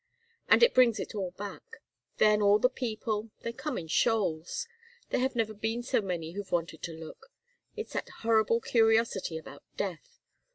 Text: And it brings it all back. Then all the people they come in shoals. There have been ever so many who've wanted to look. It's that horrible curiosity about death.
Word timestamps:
And 0.47 0.63
it 0.63 0.73
brings 0.73 0.99
it 0.99 1.13
all 1.13 1.29
back. 1.37 1.61
Then 2.17 2.41
all 2.41 2.57
the 2.57 2.71
people 2.71 3.29
they 3.41 3.53
come 3.53 3.77
in 3.77 3.87
shoals. 3.87 4.67
There 5.11 5.19
have 5.19 5.35
been 5.35 5.41
ever 5.79 5.83
so 5.85 6.01
many 6.01 6.31
who've 6.31 6.51
wanted 6.51 6.81
to 6.81 6.91
look. 6.93 7.27
It's 7.75 7.93
that 7.93 8.09
horrible 8.23 8.61
curiosity 8.61 9.37
about 9.37 9.63
death. 9.77 10.19